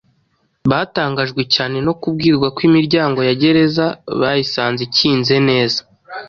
[0.69, 3.85] batangajwe cyane no kubwirwa ko imiryango ya gereza
[4.19, 5.81] bayisanze ikinze neza